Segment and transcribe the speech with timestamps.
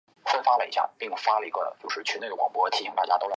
[0.01, 0.01] 岩上珠为茜草科岩上珠属
[1.23, 1.45] 下的
[2.25, 3.29] 一个种。